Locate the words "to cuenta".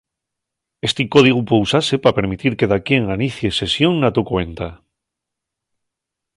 4.15-4.67